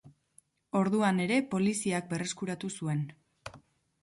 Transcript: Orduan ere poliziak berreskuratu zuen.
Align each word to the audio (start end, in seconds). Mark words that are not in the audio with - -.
Orduan 0.79 1.21
ere 1.27 1.37
poliziak 1.53 2.09
berreskuratu 2.15 2.73
zuen. 2.81 3.05